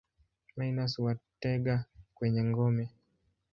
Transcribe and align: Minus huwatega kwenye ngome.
Minus 0.57 0.91
huwatega 0.97 1.75
kwenye 2.15 2.43
ngome. 2.49 2.85